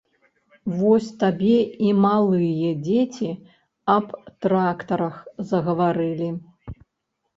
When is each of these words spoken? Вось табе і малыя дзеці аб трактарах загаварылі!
Вось 0.77 1.09
табе 1.23 1.57
і 1.89 1.91
малыя 2.07 2.71
дзеці 2.87 3.29
аб 3.99 4.07
трактарах 4.47 5.15
загаварылі! 5.51 6.29